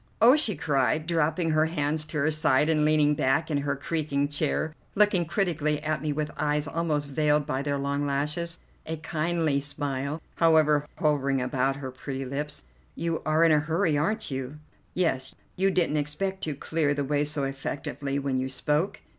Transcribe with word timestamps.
"Oh!" 0.19 0.35
she 0.35 0.55
cried, 0.55 1.05
dropping 1.05 1.51
her 1.51 1.67
hands 1.67 2.05
to 2.05 2.17
her 2.17 2.31
side 2.31 2.69
and 2.69 2.83
leaning 2.83 3.13
back 3.13 3.51
in 3.51 3.59
her 3.59 3.75
creaking 3.75 4.29
chair, 4.29 4.73
looking 4.95 5.25
critically 5.25 5.79
at 5.83 6.01
me 6.01 6.11
with 6.11 6.31
eyes 6.37 6.67
almost 6.67 7.07
veiled 7.07 7.45
by 7.45 7.61
their 7.61 7.77
long 7.77 8.07
lashes, 8.07 8.57
a 8.87 8.97
kindly 8.97 9.61
smile, 9.61 10.19
however, 10.37 10.87
hovering 10.97 11.39
about 11.39 11.75
her 11.75 11.91
pretty 11.91 12.25
lips. 12.25 12.63
"You 12.95 13.21
are 13.27 13.43
in 13.43 13.51
a 13.51 13.59
hurry, 13.59 13.95
aren't 13.95 14.31
you?" 14.31 14.57
"Yes, 14.95 15.35
you 15.55 15.69
didn't 15.69 15.97
expect 15.97 16.43
to 16.45 16.55
clear 16.55 16.95
the 16.95 17.05
way 17.05 17.23
so 17.23 17.43
effectively 17.43 18.17
when 18.17 18.39
you 18.39 18.49
spoke?" 18.49 19.01